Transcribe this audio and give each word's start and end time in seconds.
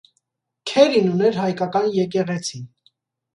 Քերին 0.71 1.11
ուներ 1.17 1.37
հայկական 1.41 1.91
եկեղեցի։ 1.99 2.63